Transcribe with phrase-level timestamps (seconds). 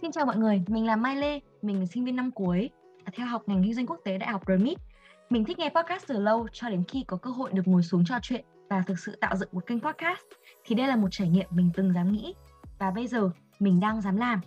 [0.00, 2.70] Xin chào mọi người, mình là Mai Lê, mình là sinh viên năm cuối,
[3.04, 4.78] à, theo học ngành kinh doanh quốc tế Đại học RMIT.
[5.30, 8.04] Mình thích nghe podcast từ lâu cho đến khi có cơ hội được ngồi xuống
[8.04, 10.20] trò chuyện và thực sự tạo dựng một kênh podcast
[10.64, 12.34] thì đây là một trải nghiệm mình từng dám nghĩ
[12.78, 14.40] và bây giờ mình đang dám làm.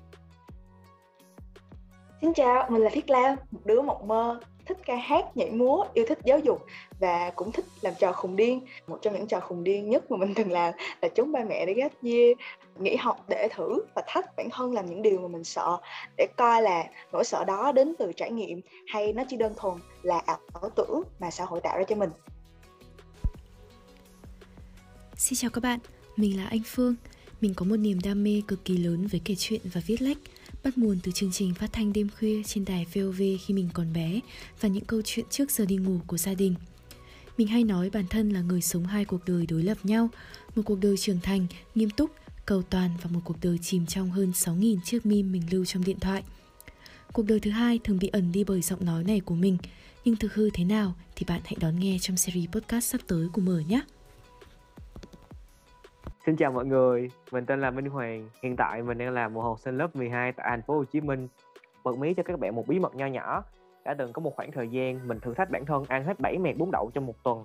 [2.22, 5.86] Xin chào, mình là Thiết Lam, một đứa mộng mơ, thích ca hát, nhảy múa,
[5.94, 6.66] yêu thích giáo dục
[7.00, 8.62] và cũng thích làm trò khùng điên.
[8.88, 11.66] Một trong những trò khùng điên nhất mà mình từng làm là chống ba mẹ
[11.66, 12.34] để gap dê
[12.80, 15.78] nghỉ học để thử và thách bản thân làm những điều mà mình sợ
[16.18, 19.78] để coi là nỗi sợ đó đến từ trải nghiệm hay nó chỉ đơn thuần
[20.02, 22.10] là ảo tưởng mà xã hội tạo ra cho mình.
[25.18, 25.80] Xin chào các bạn,
[26.16, 26.96] mình là anh Phương.
[27.42, 30.18] Mình có một niềm đam mê cực kỳ lớn với kể chuyện và viết lách
[30.64, 33.94] bắt nguồn từ chương trình phát thanh đêm khuya trên đài VOV khi mình còn
[33.94, 34.20] bé
[34.62, 36.56] và những câu chuyện trước giờ đi ngủ của gia đình.
[37.38, 40.10] Mình hay nói bản thân là người sống hai cuộc đời đối lập nhau,
[40.56, 42.12] một cuộc đời trưởng thành, nghiêm túc,
[42.46, 45.84] cầu toàn và một cuộc đời chìm trong hơn 6.000 chiếc meme mình lưu trong
[45.84, 46.24] điện thoại.
[47.14, 49.58] Cuộc đời thứ hai thường bị ẩn đi bởi giọng nói này của mình,
[50.06, 53.28] nhưng thực hư thế nào thì bạn hãy đón nghe trong series podcast sắp tới
[53.34, 53.82] của Mở nhé.
[56.26, 58.30] Xin chào mọi người, mình tên là Minh Hoàng.
[58.44, 61.02] Hiện tại mình đang là một học sinh lớp 12 tại thành phố Hồ Chí
[61.02, 61.28] Minh.
[61.84, 63.44] Bật mí cho các bạn một bí mật nho nhỏ.
[63.86, 66.38] Đã từng có một khoảng thời gian mình thử thách bản thân ăn hết 7
[66.38, 67.44] mẹt bún đậu trong một tuần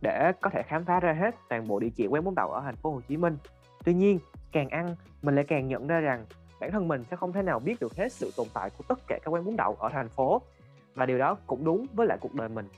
[0.00, 2.60] để có thể khám phá ra hết toàn bộ địa chỉ quán bún đậu ở
[2.60, 3.36] thành phố Hồ Chí Minh.
[3.84, 4.18] Tuy nhiên,
[4.52, 6.26] càng ăn, mình lại càng nhận ra rằng
[6.60, 8.98] bản thân mình sẽ không thể nào biết được hết sự tồn tại của tất
[9.06, 10.42] cả các quán bún đậu ở thành phố.
[10.94, 12.68] Và điều đó cũng đúng với lại cuộc đời mình.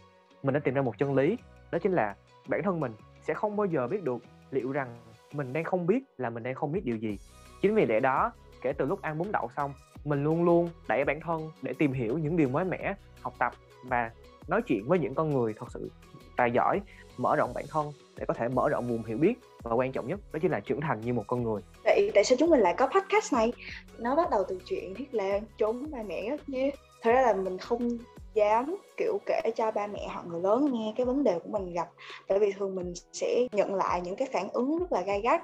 [0.42, 1.38] Mình đã tìm ra một chân lý,
[1.70, 2.14] đó chính là
[2.48, 4.96] bản thân mình sẽ không bao giờ biết được liệu rằng
[5.34, 7.18] mình đang không biết là mình đang không biết điều gì.
[7.62, 8.32] Chính vì lẽ đó,
[8.62, 9.72] kể từ lúc ăn bún đậu xong,
[10.04, 13.52] mình luôn luôn đẩy bản thân để tìm hiểu những điều mới mẻ, học tập
[13.84, 14.10] và
[14.48, 15.90] nói chuyện với những con người thật sự
[16.36, 16.80] tài giỏi,
[17.16, 19.34] mở rộng bản thân để có thể mở rộng vùng hiểu biết.
[19.62, 21.62] Và quan trọng nhất, đó chính là trưởng thành như một con người.
[21.84, 23.52] Vậy tại sao chúng mình lại có podcast này?
[23.98, 26.70] Nó bắt đầu từ chuyện thiết là trốn ba mẹ rất như
[27.02, 27.98] thật ra là mình không
[28.34, 31.72] dám, kiểu, kể cho ba mẹ hoặc người lớn nghe cái vấn đề của mình
[31.72, 31.88] gặp.
[32.28, 35.42] Tại vì thường mình sẽ nhận lại những cái phản ứng rất là gai gắt.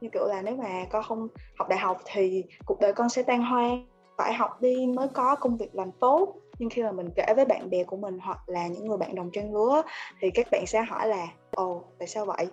[0.00, 3.22] Như kiểu là nếu mà con không học đại học thì cuộc đời con sẽ
[3.22, 3.86] tan hoang,
[4.16, 7.44] phải học đi mới có công việc làm tốt nhưng khi mà mình kể với
[7.44, 9.82] bạn bè của mình hoặc là những người bạn đồng trang lứa
[10.20, 12.46] thì các bạn sẽ hỏi là ồ tại sao vậy?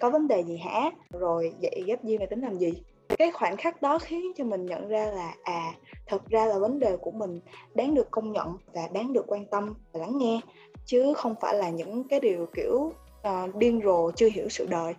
[0.00, 0.90] Có vấn đề gì hả?
[1.10, 2.82] Rồi vậy ghép duyên này tính làm gì?
[3.18, 5.72] Cái khoảnh khắc đó khiến cho mình nhận ra là à
[6.06, 7.40] thật ra là vấn đề của mình
[7.74, 10.40] đáng được công nhận và đáng được quan tâm và lắng nghe
[10.84, 12.92] chứ không phải là những cái điều kiểu
[13.28, 14.94] uh, điên rồ chưa hiểu sự đời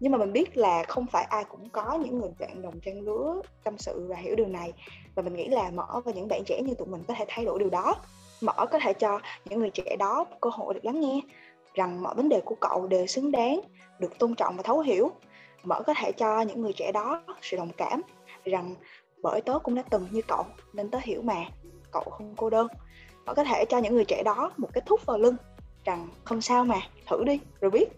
[0.00, 3.00] nhưng mà mình biết là không phải ai cũng có những người bạn đồng trang
[3.00, 4.72] lứa tâm sự và hiểu điều này.
[5.14, 7.44] Và mình nghĩ là mở và những bạn trẻ như tụi mình có thể thay
[7.44, 7.94] đổi điều đó.
[8.40, 11.20] Mở có thể cho những người trẻ đó cơ hội được lắng nghe
[11.74, 13.60] rằng mọi vấn đề của cậu đều xứng đáng,
[13.98, 15.10] được tôn trọng và thấu hiểu.
[15.64, 18.02] Mở có thể cho những người trẻ đó sự đồng cảm
[18.44, 18.74] rằng
[19.22, 21.44] bởi tớ cũng đã từng như cậu, nên tớ hiểu mà,
[21.90, 22.66] cậu không cô đơn.
[23.26, 25.36] Mở có thể cho những người trẻ đó một cái thúc vào lưng
[25.84, 27.88] rằng, không sao mà, thử đi, rồi biết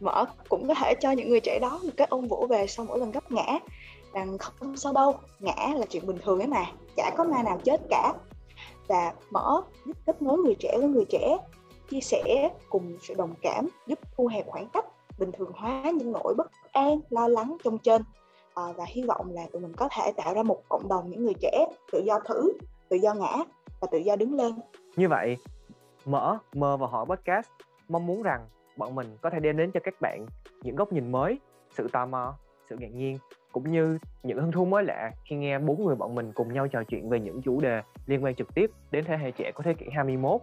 [0.00, 2.86] mở cũng có thể cho những người trẻ đó một cái ôn vũ về sau
[2.88, 3.58] mỗi lần gấp ngã.
[4.12, 6.64] Rằng không sao đâu ngã là chuyện bình thường ấy mà
[6.96, 8.12] chả có ma nào chết cả.
[8.88, 11.36] Và mở giúp kết nối người trẻ với người trẻ
[11.90, 14.84] chia sẻ cùng sự đồng cảm giúp thu hẹp khoảng cách
[15.18, 18.02] bình thường hóa những nỗi bất an lo lắng trong trên.
[18.54, 21.24] À, và hy vọng là tụi mình có thể tạo ra một cộng đồng những
[21.24, 22.52] người trẻ tự do thử
[22.88, 23.36] tự do ngã
[23.80, 24.54] và tự do đứng lên.
[24.96, 25.36] Như vậy
[26.04, 27.48] mở mơ và hỏi podcast
[27.88, 30.26] mong muốn rằng bọn mình có thể đem đến cho các bạn
[30.62, 31.40] những góc nhìn mới
[31.70, 32.38] sự tò mò
[32.70, 33.18] sự ngạc nhiên
[33.52, 36.68] cũng như những hứng thú mới lạ khi nghe bốn người bọn mình cùng nhau
[36.68, 39.62] trò chuyện về những chủ đề liên quan trực tiếp đến thế hệ trẻ của
[39.62, 40.40] thế kỷ 21.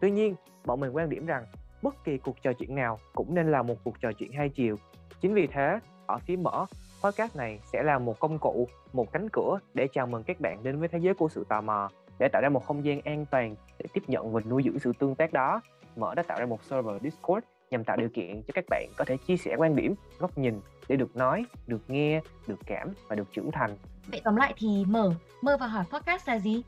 [0.00, 0.34] Tuy nhiên,
[0.64, 1.44] bọn mình quan điểm rằng
[1.82, 4.76] bất kỳ cuộc trò chuyện nào cũng nên là một cuộc trò chuyện hai chiều.
[5.20, 6.66] Chính vì thế, ở phía mở,
[7.04, 10.62] podcast này sẽ là một công cụ, một cánh cửa để chào mừng các bạn
[10.62, 13.26] đến với thế giới của sự tò mò, để tạo ra một không gian an
[13.30, 15.60] toàn để tiếp nhận và nuôi dưỡng sự tương tác đó.
[15.96, 19.04] Mở đã tạo ra một server Discord nhằm tạo điều kiện cho các bạn có
[19.04, 23.16] thể chia sẻ quan điểm, góc nhìn để được nói, được nghe, được cảm và
[23.16, 23.76] được trưởng thành.
[24.06, 26.62] Vậy tóm lại thì mở, mơ và hỏi podcast là gì?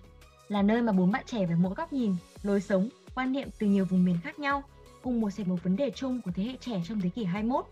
[0.48, 3.66] Là nơi mà bốn bạn trẻ với mỗi góc nhìn, lối sống, quan niệm từ
[3.66, 4.62] nhiều vùng miền khác nhau
[5.02, 7.64] cùng một sẻ một vấn đề chung của thế hệ trẻ trong thế kỷ 21.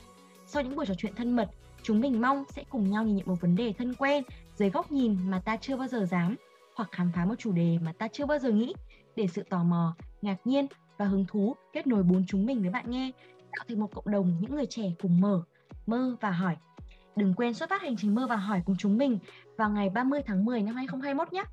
[0.46, 1.50] Sau những buổi trò chuyện thân mật,
[1.82, 4.25] chúng mình mong sẽ cùng nhau nhìn nhận một vấn đề thân quen
[4.56, 6.36] dưới góc nhìn mà ta chưa bao giờ dám
[6.75, 8.75] hoặc khám phá một chủ đề mà ta chưa bao giờ nghĩ
[9.16, 10.66] để sự tò mò, ngạc nhiên
[10.98, 13.10] và hứng thú kết nối bốn chúng mình với bạn nghe,
[13.56, 15.42] tạo thành một cộng đồng những người trẻ cùng mở,
[15.86, 16.56] mơ và hỏi.
[17.16, 19.18] Đừng quên xuất phát hành trình mơ và hỏi cùng chúng mình
[19.56, 21.44] vào ngày 30 tháng 10 năm 2021 nhé!